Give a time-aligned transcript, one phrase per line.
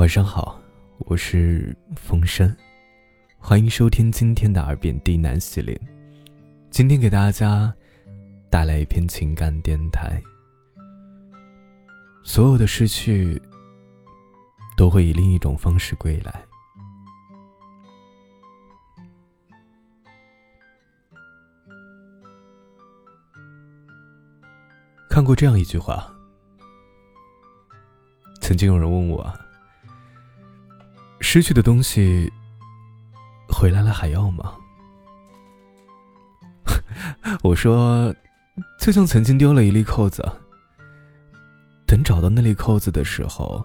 [0.00, 0.58] 晚上好，
[1.00, 2.56] 我是风声，
[3.38, 5.78] 欢迎收听今天的耳边低喃系列。
[6.70, 7.70] 今天给大家
[8.48, 10.18] 带来一篇情感电台。
[12.24, 13.38] 所有的失去
[14.74, 16.42] 都会以另一种方式归来。
[25.10, 26.10] 看过这样一句话，
[28.40, 29.30] 曾经有人问我。
[31.32, 32.28] 失去的东西，
[33.48, 34.52] 回来了还要吗？
[37.44, 38.12] 我说，
[38.80, 40.28] 就像曾经丢了一粒扣子，
[41.86, 43.64] 等找到那粒扣子的时候，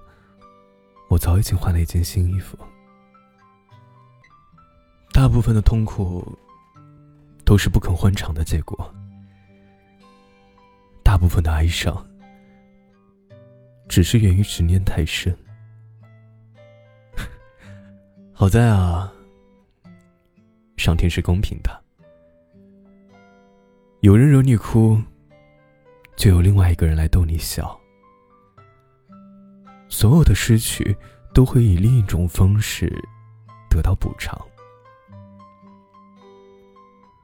[1.10, 2.56] 我早已经换了一件新衣服。
[5.12, 6.38] 大部分的痛苦，
[7.44, 8.78] 都是不肯换场的结果；
[11.02, 12.08] 大部分的哀伤，
[13.90, 15.36] 只是源于执念太深。
[18.38, 19.10] 好在啊，
[20.76, 21.84] 上天是公平的。
[24.02, 25.02] 有人惹你哭，
[26.18, 27.80] 就有另外一个人来逗你笑。
[29.88, 30.94] 所有的失去
[31.34, 32.94] 都会以另一种方式
[33.70, 34.38] 得到补偿。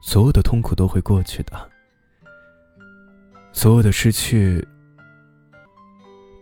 [0.00, 1.70] 所有的痛苦都会过去的。
[3.52, 4.66] 所有的失去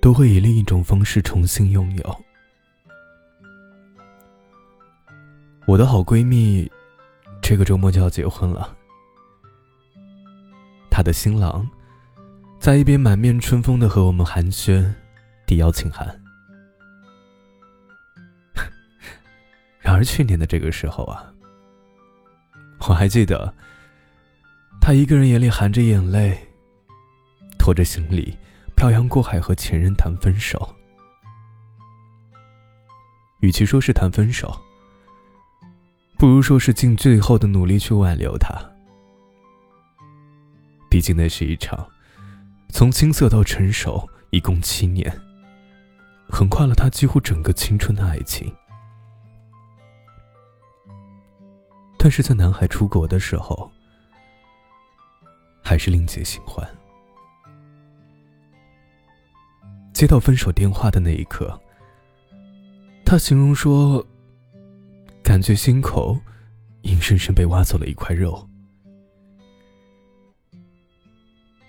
[0.01, 2.25] 都会以另一种方式重新拥有。
[5.71, 6.69] 我的好闺蜜，
[7.41, 8.77] 这个周末就要结婚了。
[10.91, 11.65] 她的新郎，
[12.59, 14.93] 在一边满面春风的和我们寒暄，
[15.47, 16.09] 递邀请函。
[19.79, 21.33] 然而去年的这个时候啊，
[22.89, 23.55] 我还记得，
[24.81, 26.37] 他一个人眼里含着眼泪，
[27.61, 28.37] 拖着行李，
[28.75, 30.69] 漂洋过海和前任谈分手。
[33.39, 34.53] 与其说是谈分手，
[36.21, 38.55] 不如说是尽最后的努力去挽留他。
[40.91, 41.89] 毕竟那是一场
[42.69, 45.11] 从青涩到成熟一共七年，
[46.29, 48.55] 横跨了他几乎整个青春的爱情。
[51.97, 53.73] 但是在男孩出国的时候，
[55.63, 56.69] 还是另结新欢。
[59.95, 61.59] 接到分手电话的那一刻，
[63.07, 64.07] 他形容说。
[65.31, 66.19] 感觉心口
[66.83, 68.49] 硬生生被挖走了一块肉。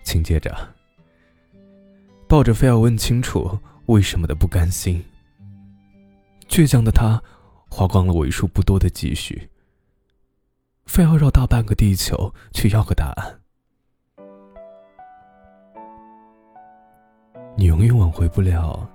[0.01, 0.73] 紧接着，
[2.27, 5.05] 抱着非要问清楚为什么的不甘心，
[6.49, 7.21] 倔强的他
[7.69, 9.47] 花光了为数不多的积蓄，
[10.87, 13.39] 非要绕大半个地球去要个答案。
[17.55, 18.89] 你永远挽回不了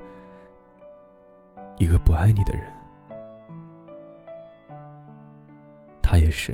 [1.79, 2.76] 一个不爱你的人。
[6.27, 6.53] 也是。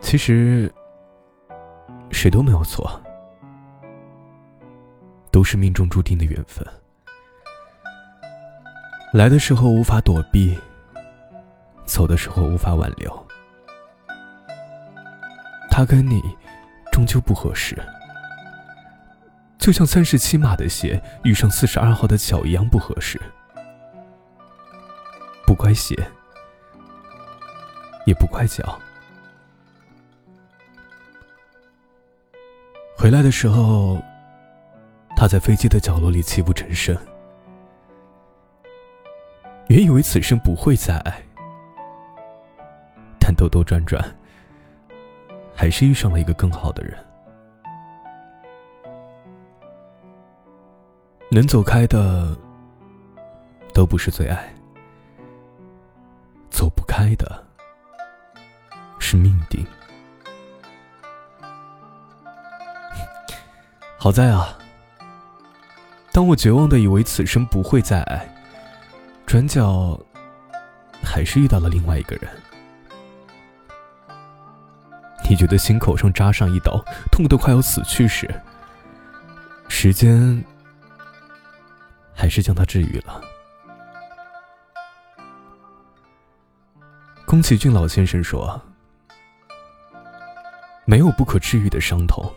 [0.00, 0.72] 其实，
[2.12, 2.88] 谁都没有错，
[5.32, 6.64] 都是命中注定的缘分。
[9.12, 10.56] 来的时候无法躲避，
[11.84, 13.26] 走的时候无法挽留。
[15.68, 16.22] 他跟你
[16.92, 17.76] 终究不合适。
[19.58, 23.20] 就像三十七码的鞋遇上四十二号的脚一样不合适，
[25.58, 25.96] 不怪鞋，
[28.06, 28.78] 也不快脚。
[32.96, 34.00] 回来的时候，
[35.16, 36.96] 他在飞机的角落里泣不成声。
[39.66, 41.20] 原以为此生不会再爱，
[43.18, 44.00] 但兜兜转转，
[45.56, 46.96] 还是遇上了一个更好的人。
[51.32, 52.38] 能走开的，
[53.74, 54.38] 都不是最爱；
[56.50, 57.44] 走不开的，
[58.98, 59.66] 是命定。
[63.98, 64.56] 好在啊，
[66.12, 68.28] 当我绝望的以为此生不会再爱，
[69.26, 69.98] 转角
[71.02, 72.30] 还是遇到了另外一个人。
[75.28, 78.28] 你觉得心口上扎上一刀，痛得快要死去时，
[79.68, 80.44] 时间。
[82.20, 83.22] 还是将他治愈了。
[87.38, 88.60] 宫崎骏老先生说
[90.84, 92.28] ：“没有不可治愈的伤痛，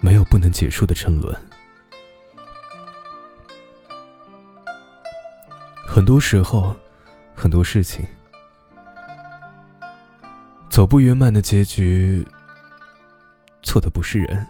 [0.00, 1.36] 没有不能结束的沉沦。
[5.86, 6.74] 很多时候，
[7.34, 8.02] 很多事情，
[10.70, 12.26] 走不圆满的结局，
[13.62, 14.46] 错的不是人，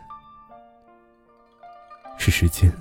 [2.16, 2.72] 是时间，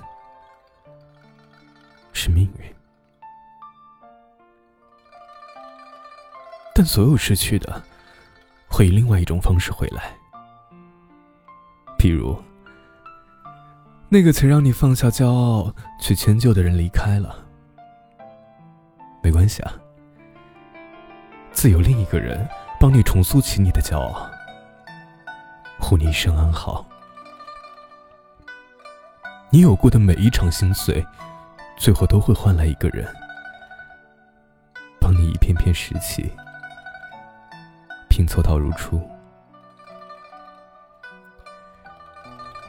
[2.12, 2.81] 是命运。
[6.84, 7.82] 所有失去的，
[8.68, 10.14] 会以另外一种方式回来。
[11.98, 12.36] 比如，
[14.08, 17.34] 那个曾让你放下骄傲去迁就的人离开了，
[19.22, 19.72] 没关系啊，
[21.52, 22.48] 自有另一个人
[22.80, 24.28] 帮你重塑起你的骄傲，
[25.78, 26.84] 护你一生安好。
[29.50, 31.06] 你有过的每一场心碎，
[31.76, 33.06] 最后都会换来一个人，
[34.98, 36.32] 帮你一片片拾起。
[38.12, 39.00] 拼凑到如初，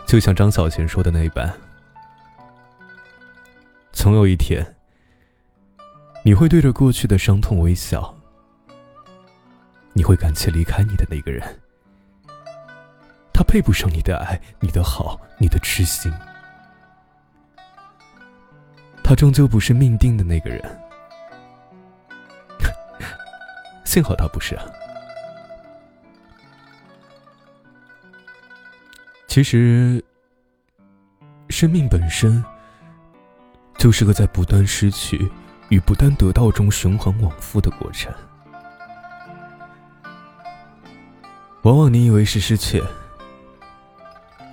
[0.05, 1.53] 就像张小娴说的那般，
[3.91, 4.65] 总有一天，
[6.23, 8.15] 你会对着过去的伤痛微笑，
[9.91, 11.59] 你会感谢离开你的那个人，
[13.33, 16.09] 他配不上你的爱，你的好，你的痴心，
[19.03, 20.79] 他终究不是命定的那个人，
[23.83, 24.63] 幸好他不是啊。
[29.33, 29.99] 其实，
[31.49, 32.45] 生命本身
[33.79, 35.27] 就是个在不断失去
[35.69, 38.13] 与不断得到中循环往复的过程。
[41.63, 42.79] 往往你以为是失去，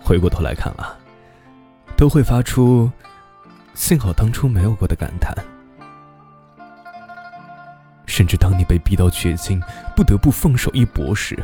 [0.03, 0.97] 回过头来看啊，
[1.95, 2.91] 都会发出
[3.77, 5.37] “幸好当初没有过”的感叹。
[8.07, 9.63] 甚至当你被逼到绝境，
[9.95, 11.39] 不得不放手一搏时，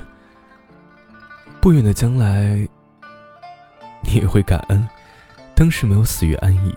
[1.60, 2.66] 不远的将来。
[4.06, 4.88] 你也会感恩，
[5.54, 6.74] 当时没有死于安逸。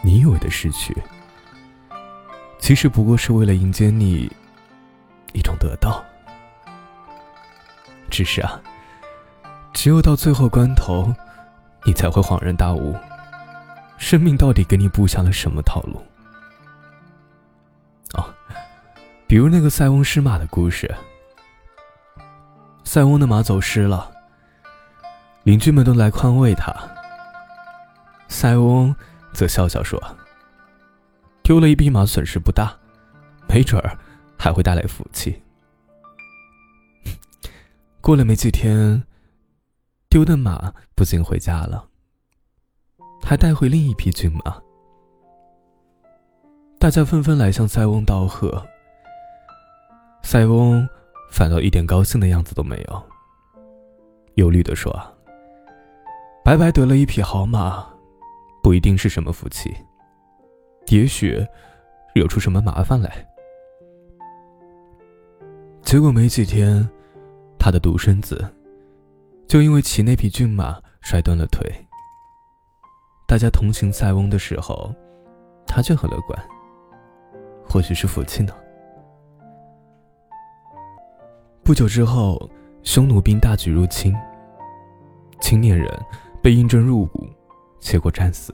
[0.00, 0.96] 你以为的失去，
[2.58, 4.30] 其实不过是为了迎接你
[5.32, 6.02] 一种得到。
[8.08, 8.60] 只是啊，
[9.72, 11.12] 只有到最后关头，
[11.84, 12.96] 你才会恍然大悟，
[13.98, 16.00] 生命到底给你布下了什么套路。
[18.14, 18.32] 哦，
[19.26, 20.88] 比如那个塞翁失马的故事。
[22.92, 24.10] 塞翁的马走失了，
[25.44, 26.74] 邻居们都来宽慰他。
[28.26, 28.92] 塞翁
[29.32, 30.02] 则笑笑说
[31.40, 32.76] ：“丢了一匹马，损失不大，
[33.48, 33.96] 没准儿
[34.36, 35.40] 还会带来福气。
[38.02, 39.04] ”过了没几天，
[40.08, 41.86] 丢的马不仅回家了，
[43.22, 44.60] 还带回另一匹骏马。
[46.80, 48.66] 大家纷纷来向塞翁道贺。
[50.24, 50.88] 塞翁。
[51.30, 53.02] 反倒一点高兴的样子都没有，
[54.34, 54.92] 忧虑的说
[56.44, 57.86] ：“白白得了一匹好马，
[58.62, 59.74] 不一定是什么福气，
[60.88, 61.46] 也许
[62.14, 63.26] 惹出什么麻烦来。”
[65.82, 66.88] 结果没几天，
[67.58, 68.44] 他的独生子
[69.46, 71.72] 就因为骑那匹骏马摔断了腿。
[73.26, 74.94] 大家同情塞翁的时候，
[75.66, 76.38] 他却很乐观，
[77.66, 78.52] 或许是福气呢。
[81.70, 82.50] 不久之后，
[82.82, 84.12] 匈奴兵大举入侵。
[85.40, 85.88] 青年人
[86.42, 87.28] 被应征入伍，
[87.78, 88.52] 结果战死。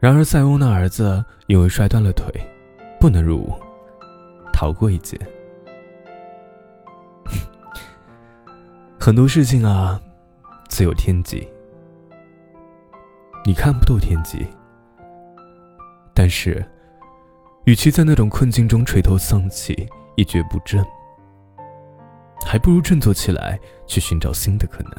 [0.00, 2.28] 然而塞翁的儿子因为摔断了腿，
[2.98, 3.52] 不能入伍，
[4.52, 5.16] 逃过一劫。
[8.98, 10.02] 很多事情啊，
[10.68, 11.46] 自有天机。
[13.44, 14.44] 你看不透天机，
[16.12, 16.66] 但是，
[17.66, 20.84] 与其在那种困境中垂头丧气、一蹶不振。
[22.44, 24.92] 还不如振作起来，去寻找新的可能。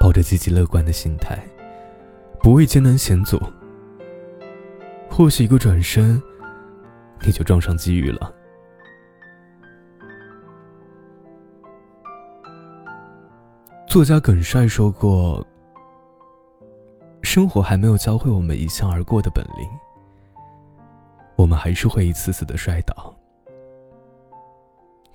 [0.00, 1.38] 抱着积极乐观的心态，
[2.40, 3.40] 不畏艰难险阻，
[5.10, 6.22] 或许一个转身，
[7.22, 8.32] 你就撞上机遇了。
[13.88, 15.44] 作家耿帅说过
[17.22, 19.68] ：“生活还没有教会我们一笑而过的本领，
[21.36, 23.12] 我们还是会一次次的摔倒。”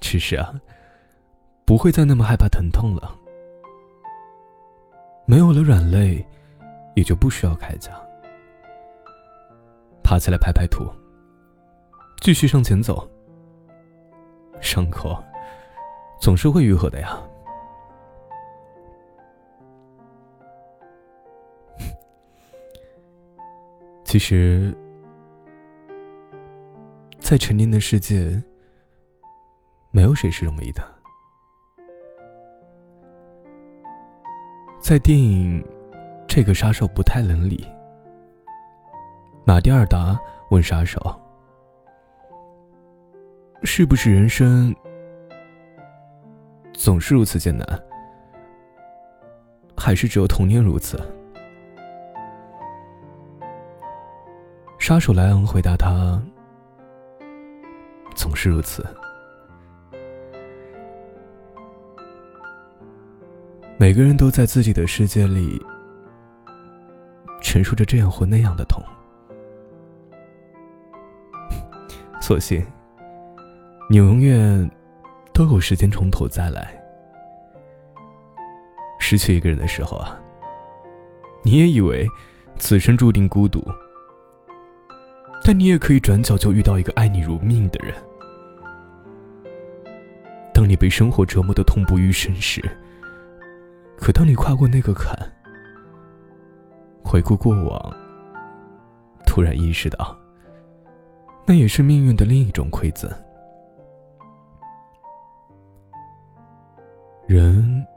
[0.03, 0.53] 其实啊，
[1.65, 3.17] 不会再那么害怕疼痛了。
[5.25, 6.23] 没有了软肋，
[6.93, 7.89] 也就不需要铠甲。
[10.03, 10.85] 爬起来拍拍土，
[12.19, 13.09] 继续向前走。
[14.59, 15.17] 伤口
[16.19, 17.17] 总是会愈合的呀。
[24.03, 24.77] 其实，
[27.19, 28.39] 在成年的世界。
[29.95, 30.83] 没有谁是容易的。
[34.81, 35.61] 在电影
[36.27, 37.63] 《这个杀手不太冷》里，
[39.45, 40.19] 马蒂尔达
[40.49, 40.99] 问杀手
[43.61, 44.75] ：“是不是人生
[46.73, 47.63] 总是如此艰难，
[49.77, 50.99] 还是只有童年如此？
[54.79, 56.19] 杀手莱昂回答他
[58.17, 58.83] ：“总是如此。”
[63.77, 65.61] 每个人都在自己的世界里
[67.41, 68.81] 承受着这样或那样的痛，
[72.21, 72.65] 所幸
[73.89, 74.69] 你永远
[75.33, 76.79] 都有时间从头再来。
[78.99, 80.17] 失去一个人的时候啊，
[81.43, 82.07] 你也以为
[82.57, 83.61] 此生注定孤独。
[85.45, 87.93] 但你也可以转角就遇到一个爱你如命的人。
[90.53, 92.63] 当你被生活折磨的痛不欲生时，
[94.03, 95.17] 可当你跨过那个坎，
[97.01, 97.95] 回顾过往，
[99.25, 100.19] 突然意识到，
[101.47, 103.09] 那也是命运的另一种馈赠。
[107.27, 107.87] 人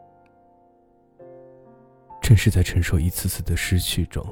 [2.23, 4.25] 正是在承受一次次的失去中。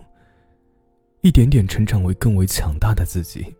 [1.22, 3.52] 一点点成长为更为强大的自己。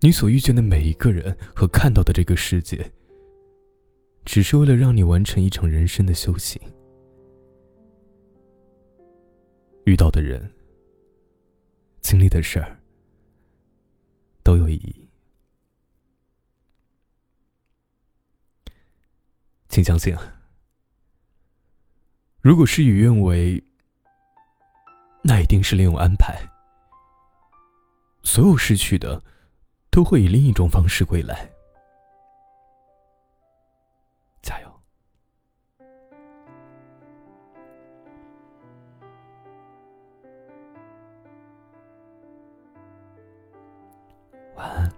[0.00, 2.90] 你所遇见的每一个人和看到的这个世界，
[4.28, 6.60] 只是为了让你完成一场人生的修行。
[9.86, 10.52] 遇到的人、
[12.02, 12.78] 经历的事儿，
[14.42, 15.08] 都有意义。
[19.70, 20.14] 请相信，
[22.42, 23.64] 如果事与愿违。
[25.24, 26.38] 那一定是另有安排。
[28.22, 29.22] 所有失去的，
[29.90, 31.50] 都会以另一种方式归来。
[44.58, 44.97] 晚安。